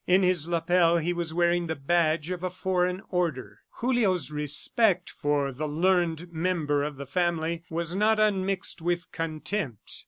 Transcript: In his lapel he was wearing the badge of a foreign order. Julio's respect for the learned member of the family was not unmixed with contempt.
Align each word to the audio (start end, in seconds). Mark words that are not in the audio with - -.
In 0.07 0.23
his 0.23 0.47
lapel 0.47 0.97
he 0.97 1.13
was 1.13 1.31
wearing 1.31 1.67
the 1.67 1.75
badge 1.75 2.31
of 2.31 2.41
a 2.41 2.49
foreign 2.49 3.03
order. 3.09 3.59
Julio's 3.81 4.31
respect 4.31 5.11
for 5.11 5.51
the 5.51 5.67
learned 5.67 6.33
member 6.33 6.81
of 6.81 6.95
the 6.97 7.05
family 7.05 7.61
was 7.69 7.93
not 7.93 8.19
unmixed 8.19 8.81
with 8.81 9.11
contempt. 9.11 9.99